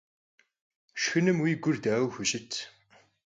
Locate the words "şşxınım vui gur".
0.99-1.77